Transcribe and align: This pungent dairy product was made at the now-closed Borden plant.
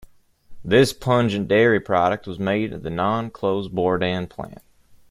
This 0.65 0.93
pungent 0.93 1.47
dairy 1.47 1.79
product 1.79 2.25
was 2.25 2.39
made 2.39 2.73
at 2.73 2.81
the 2.81 2.89
now-closed 2.89 3.71
Borden 3.75 4.25
plant. 4.25 4.63